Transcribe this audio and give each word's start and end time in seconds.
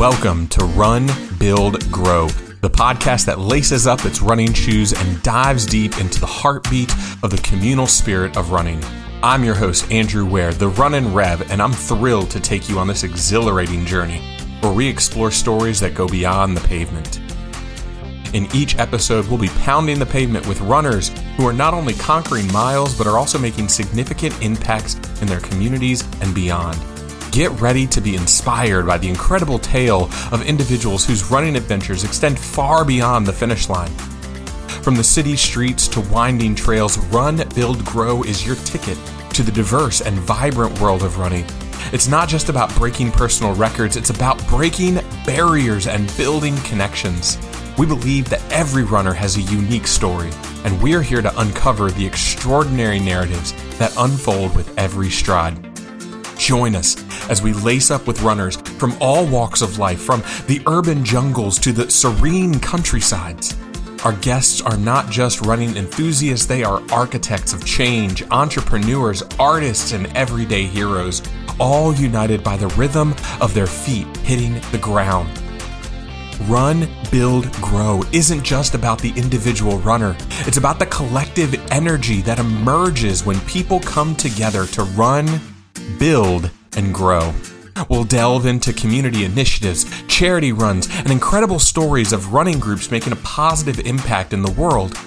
Welcome 0.00 0.48
to 0.48 0.64
Run, 0.64 1.10
Build, 1.38 1.92
Grow, 1.92 2.28
the 2.62 2.70
podcast 2.70 3.26
that 3.26 3.38
laces 3.38 3.86
up 3.86 4.06
its 4.06 4.22
running 4.22 4.54
shoes 4.54 4.94
and 4.94 5.22
dives 5.22 5.66
deep 5.66 6.00
into 6.00 6.18
the 6.18 6.26
heartbeat 6.26 6.90
of 7.22 7.30
the 7.30 7.40
communal 7.44 7.86
spirit 7.86 8.34
of 8.38 8.50
running. 8.50 8.82
I'm 9.22 9.44
your 9.44 9.54
host, 9.54 9.92
Andrew 9.92 10.24
Ware, 10.24 10.54
the 10.54 10.68
Run 10.68 10.94
and 10.94 11.14
Rev, 11.14 11.50
and 11.50 11.60
I'm 11.60 11.72
thrilled 11.72 12.30
to 12.30 12.40
take 12.40 12.66
you 12.70 12.78
on 12.78 12.86
this 12.86 13.04
exhilarating 13.04 13.84
journey 13.84 14.22
where 14.62 14.72
we 14.72 14.88
explore 14.88 15.30
stories 15.30 15.80
that 15.80 15.94
go 15.94 16.08
beyond 16.08 16.56
the 16.56 16.66
pavement. 16.66 17.20
In 18.32 18.48
each 18.54 18.78
episode, 18.78 19.28
we'll 19.28 19.36
be 19.36 19.48
pounding 19.48 19.98
the 19.98 20.06
pavement 20.06 20.48
with 20.48 20.62
runners 20.62 21.10
who 21.36 21.46
are 21.46 21.52
not 21.52 21.74
only 21.74 21.92
conquering 21.92 22.50
miles, 22.54 22.96
but 22.96 23.06
are 23.06 23.18
also 23.18 23.38
making 23.38 23.68
significant 23.68 24.42
impacts 24.42 24.94
in 25.20 25.26
their 25.26 25.40
communities 25.40 26.08
and 26.22 26.34
beyond. 26.34 26.80
Get 27.30 27.52
ready 27.60 27.86
to 27.86 28.00
be 28.00 28.16
inspired 28.16 28.88
by 28.88 28.98
the 28.98 29.08
incredible 29.08 29.60
tale 29.60 30.10
of 30.32 30.44
individuals 30.44 31.06
whose 31.06 31.30
running 31.30 31.54
adventures 31.54 32.02
extend 32.02 32.36
far 32.36 32.84
beyond 32.84 33.24
the 33.24 33.32
finish 33.32 33.68
line. 33.68 33.92
From 34.82 34.96
the 34.96 35.04
city 35.04 35.36
streets 35.36 35.86
to 35.88 36.00
winding 36.00 36.56
trails, 36.56 36.98
Run, 36.98 37.48
Build, 37.54 37.84
Grow 37.84 38.24
is 38.24 38.44
your 38.44 38.56
ticket 38.56 38.98
to 39.32 39.44
the 39.44 39.52
diverse 39.52 40.00
and 40.00 40.18
vibrant 40.18 40.80
world 40.80 41.04
of 41.04 41.18
running. 41.18 41.44
It's 41.92 42.08
not 42.08 42.28
just 42.28 42.48
about 42.48 42.74
breaking 42.74 43.12
personal 43.12 43.54
records, 43.54 43.96
it's 43.96 44.10
about 44.10 44.44
breaking 44.48 44.96
barriers 45.24 45.86
and 45.86 46.12
building 46.16 46.56
connections. 46.62 47.38
We 47.78 47.86
believe 47.86 48.28
that 48.30 48.42
every 48.50 48.82
runner 48.82 49.12
has 49.12 49.36
a 49.36 49.42
unique 49.42 49.86
story, 49.86 50.30
and 50.64 50.82
we're 50.82 51.02
here 51.02 51.22
to 51.22 51.40
uncover 51.40 51.92
the 51.92 52.04
extraordinary 52.04 52.98
narratives 52.98 53.54
that 53.78 53.94
unfold 53.98 54.56
with 54.56 54.76
every 54.76 55.10
stride. 55.10 55.64
Join 56.36 56.74
us 56.74 56.96
as 57.28 57.42
we 57.42 57.52
lace 57.52 57.90
up 57.90 58.06
with 58.06 58.22
runners 58.22 58.56
from 58.56 58.94
all 59.00 59.26
walks 59.26 59.62
of 59.62 59.78
life, 59.78 60.00
from 60.00 60.22
the 60.46 60.62
urban 60.66 61.04
jungles 61.04 61.58
to 61.58 61.72
the 61.72 61.90
serene 61.90 62.58
countrysides. 62.60 63.56
Our 64.04 64.14
guests 64.14 64.62
are 64.62 64.78
not 64.78 65.10
just 65.10 65.42
running 65.42 65.76
enthusiasts, 65.76 66.46
they 66.46 66.64
are 66.64 66.82
architects 66.90 67.52
of 67.52 67.66
change, 67.66 68.22
entrepreneurs, 68.30 69.22
artists, 69.38 69.92
and 69.92 70.06
everyday 70.16 70.62
heroes, 70.64 71.22
all 71.58 71.94
united 71.94 72.42
by 72.42 72.56
the 72.56 72.68
rhythm 72.68 73.14
of 73.42 73.52
their 73.52 73.66
feet 73.66 74.06
hitting 74.18 74.54
the 74.72 74.78
ground. 74.78 75.28
Run, 76.48 76.88
Build, 77.10 77.52
Grow 77.60 78.02
isn't 78.12 78.42
just 78.42 78.74
about 78.74 78.98
the 79.00 79.12
individual 79.16 79.78
runner. 79.80 80.16
It's 80.46 80.56
about 80.56 80.78
the 80.78 80.86
collective 80.86 81.54
energy 81.70 82.22
that 82.22 82.38
emerges 82.38 83.26
when 83.26 83.38
people 83.40 83.80
come 83.80 84.16
together 84.16 84.64
to 84.68 84.84
run, 84.84 85.40
build, 85.98 86.50
and 86.76 86.94
grow. 86.94 87.34
We'll 87.88 88.04
delve 88.04 88.46
into 88.46 88.72
community 88.72 89.24
initiatives, 89.24 89.86
charity 90.06 90.52
runs, 90.52 90.88
and 90.90 91.10
incredible 91.10 91.58
stories 91.58 92.12
of 92.12 92.32
running 92.32 92.58
groups 92.58 92.90
making 92.90 93.12
a 93.12 93.16
positive 93.16 93.80
impact 93.86 94.32
in 94.32 94.42
the 94.42 94.52
world. 94.52 94.98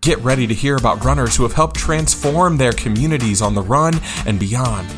Get 0.00 0.18
ready 0.20 0.46
to 0.46 0.54
hear 0.54 0.76
about 0.76 1.04
runners 1.04 1.36
who 1.36 1.42
have 1.42 1.52
helped 1.52 1.76
transform 1.76 2.56
their 2.56 2.72
communities 2.72 3.42
on 3.42 3.54
the 3.54 3.62
run 3.62 4.00
and 4.26 4.38
beyond. 4.38 4.88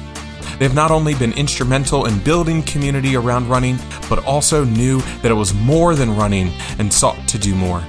They've 0.58 0.74
not 0.74 0.90
only 0.90 1.14
been 1.14 1.32
instrumental 1.32 2.04
in 2.04 2.18
building 2.18 2.62
community 2.62 3.16
around 3.16 3.48
running, 3.48 3.78
but 4.10 4.22
also 4.24 4.62
knew 4.62 5.00
that 5.22 5.30
it 5.30 5.34
was 5.34 5.54
more 5.54 5.94
than 5.94 6.14
running 6.16 6.50
and 6.78 6.92
sought 6.92 7.26
to 7.28 7.38
do 7.38 7.54
more. 7.54 7.82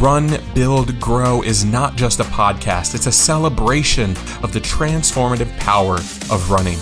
Run, 0.00 0.40
Build, 0.52 0.98
Grow 0.98 1.42
is 1.42 1.64
not 1.64 1.94
just 1.94 2.18
a 2.18 2.24
podcast, 2.24 2.96
it's 2.96 3.06
a 3.06 3.12
celebration 3.12 4.10
of 4.42 4.52
the 4.52 4.60
transformative 4.60 5.56
power 5.60 5.94
of 5.94 6.50
running. 6.50 6.78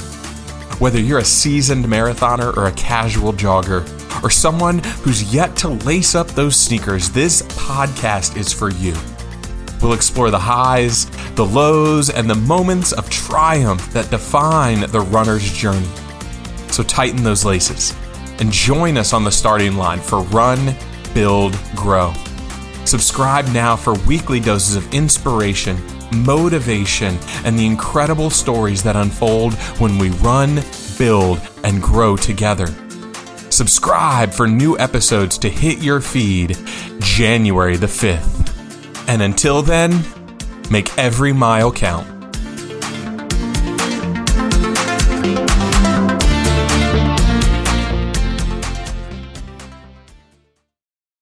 Whether 0.81 0.98
you're 0.98 1.19
a 1.19 1.25
seasoned 1.25 1.84
marathoner 1.84 2.56
or 2.56 2.67
a 2.67 2.73
casual 2.73 3.34
jogger, 3.34 3.84
or 4.24 4.30
someone 4.30 4.79
who's 5.02 5.35
yet 5.35 5.55
to 5.57 5.68
lace 5.68 6.14
up 6.14 6.29
those 6.29 6.57
sneakers, 6.57 7.11
this 7.11 7.42
podcast 7.42 8.39
is 8.39 8.51
for 8.51 8.70
you. 8.70 8.95
We'll 9.83 9.92
explore 9.92 10.30
the 10.30 10.39
highs, 10.39 11.05
the 11.35 11.45
lows, 11.45 12.08
and 12.08 12.30
the 12.30 12.35
moments 12.35 12.92
of 12.92 13.11
triumph 13.11 13.92
that 13.92 14.11
define 14.11 14.90
the 14.90 15.02
runner's 15.02 15.52
journey. 15.52 15.86
So 16.69 16.83
tighten 16.83 17.23
those 17.23 17.45
laces 17.45 17.95
and 18.39 18.51
join 18.51 18.96
us 18.96 19.13
on 19.13 19.23
the 19.23 19.30
starting 19.30 19.77
line 19.77 20.01
for 20.01 20.23
Run, 20.23 20.74
Build, 21.13 21.58
Grow. 21.77 22.14
Subscribe 22.86 23.46
now 23.48 23.77
for 23.77 23.92
weekly 24.08 24.40
doses 24.40 24.77
of 24.77 24.95
inspiration, 24.95 25.77
motivation, 26.12 27.18
and 27.44 27.58
the 27.58 27.66
incredible 27.66 28.30
stories 28.30 28.82
that 28.82 28.96
unfold 28.96 29.54
when 29.78 29.98
we 29.98 30.10
run, 30.10 30.62
build, 30.98 31.40
and 31.64 31.82
grow 31.82 32.16
together. 32.16 32.68
Subscribe 33.50 34.30
for 34.32 34.46
new 34.46 34.78
episodes 34.78 35.36
to 35.38 35.48
hit 35.48 35.78
your 35.78 36.00
feed 36.00 36.56
January 37.00 37.76
the 37.76 37.86
5th. 37.86 39.08
And 39.08 39.22
until 39.22 39.62
then, 39.62 40.04
make 40.70 40.96
every 40.96 41.32
mile 41.32 41.72
count. 41.72 42.06